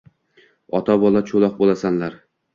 Ota-bola 0.79 1.23
choʻloq 1.33 1.61
boʻlasanlar. 1.61 2.19